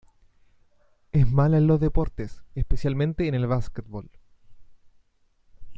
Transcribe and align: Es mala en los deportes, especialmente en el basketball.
Es 1.11 1.29
mala 1.29 1.59
en 1.59 1.67
los 1.67 1.79
deportes, 1.79 2.41
especialmente 2.55 3.27
en 3.27 3.35
el 3.35 3.45
basketball. 3.45 4.09